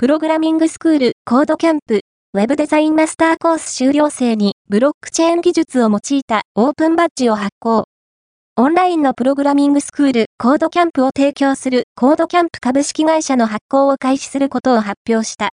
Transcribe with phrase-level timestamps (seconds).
[0.00, 2.02] プログラミングスクールコードキャンプ
[2.32, 7.82] ウェブデザインマスターコース修了生にブロックチェーン技術を用いたオープンバッジを発行。
[8.54, 15.46] オンラインのプログラミングスクールコードキャンプを提供するコードキャンプ株式会社の発行を開始することを発表した。